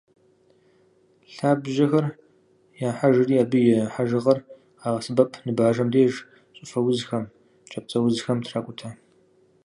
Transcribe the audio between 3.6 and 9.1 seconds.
и хьэжыгъэр къагъэсэбэп ныбажэм деж, щӏыфэ узхэмрэ кӏапцӏэузхэмрэ тракӏутэ.